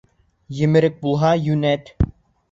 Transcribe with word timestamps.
Емерек 0.67 0.95
булһа, 1.03 1.29
йүнәт. 1.49 1.93